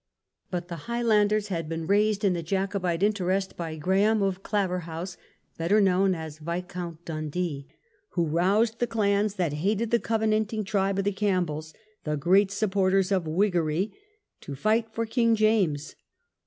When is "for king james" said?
14.91-15.93